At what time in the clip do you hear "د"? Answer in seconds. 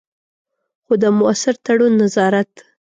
1.03-1.05